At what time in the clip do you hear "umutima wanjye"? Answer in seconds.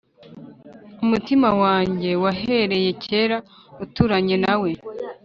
1.03-2.09